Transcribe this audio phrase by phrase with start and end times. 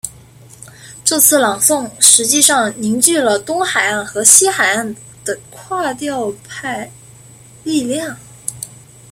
[1.05, 6.91] 这次朗诵实际上凝聚了东海岸和西海岸的垮掉派
[7.63, 8.17] 力量。